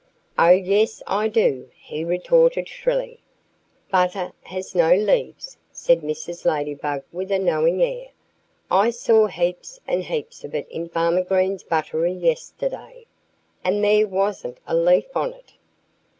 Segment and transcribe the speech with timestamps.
[0.35, 0.49] "Oh!
[0.49, 3.19] yes, I do!" he retorted shrilly.
[3.91, 6.43] "Butter has no leaves," said Mrs.
[6.43, 8.07] Ladybug with a knowing air.
[8.71, 13.05] "I saw heaps and heaps of it in Farmer Green's buttery yesterday.
[13.63, 15.53] And there wasn't a leaf on it."